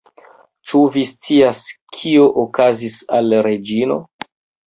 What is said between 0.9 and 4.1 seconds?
vi scias, kio okazis al Reĝino?